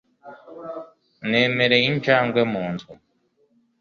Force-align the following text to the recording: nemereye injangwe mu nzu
nemereye 1.29 1.85
injangwe 1.91 2.41
mu 2.51 2.63
nzu 2.73 2.89